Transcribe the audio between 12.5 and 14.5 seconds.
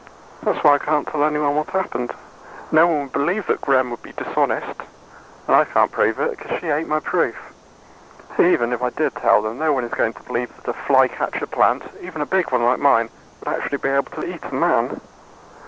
one like mine would actually be able to eat